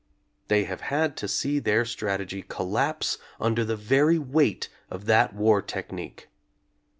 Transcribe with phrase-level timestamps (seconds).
[0.47, 5.35] They have had to see their strategy col lapse under the very weight of that
[5.35, 6.27] war technique.